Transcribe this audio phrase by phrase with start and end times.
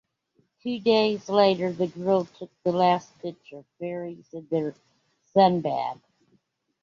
[0.63, 4.73] Two days later the girls took the last picture, "Fairies and Their
[5.25, 6.01] Sun-Bath".